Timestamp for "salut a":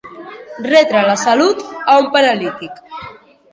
1.25-1.97